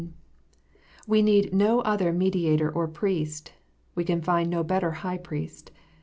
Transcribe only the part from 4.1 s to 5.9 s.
find no better High Priest.